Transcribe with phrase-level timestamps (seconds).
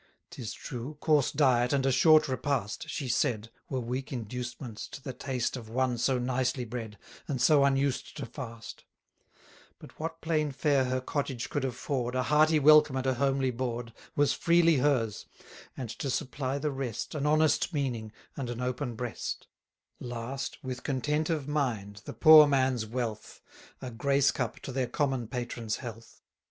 [0.31, 5.13] 'Tis true, coarse diet, and a short repast, (She said) were weak inducements to the
[5.13, 8.83] taste Of one so nicely bred, and so unused to fast:
[9.77, 13.93] But what plain fare her cottage could afford, A hearty welcome at a homely board,
[14.15, 15.27] Was freely hers;
[15.77, 19.45] and, to supply the rest, An honest meaning, and an open breast:
[19.99, 23.39] Last, with content of mind, the poor man's wealth,
[23.83, 26.23] A grace cup to their common patron's health.